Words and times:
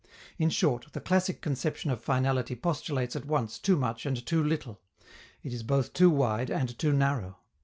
In 0.39 0.49
short, 0.49 0.87
the 0.93 0.99
classic 0.99 1.41
conception 1.41 1.91
of 1.91 2.01
finality 2.01 2.55
postulates 2.55 3.15
at 3.15 3.27
once 3.27 3.59
too 3.59 3.77
much 3.77 4.07
and 4.07 4.25
too 4.25 4.43
little: 4.43 4.81
it 5.43 5.53
is 5.53 5.61
both 5.61 5.93
too 5.93 6.09
wide 6.09 6.49
and 6.49 6.75
too 6.79 6.91
narrow. 6.91 7.37